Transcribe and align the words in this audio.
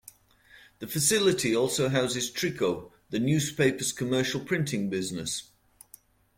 The 0.79 0.87
facility 0.87 1.55
also 1.55 1.87
houses 1.87 2.31
Trico, 2.31 2.91
the 3.11 3.19
newspaper's 3.19 3.91
commercial 3.91 4.39
printing 4.43 4.89
business. 4.89 5.51